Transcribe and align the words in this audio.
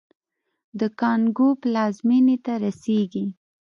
د 0.79 0.81
کانګو 0.99 1.47
پلازمېنې 1.61 2.37
ته 2.45 2.53
رسېږي. 2.63 3.25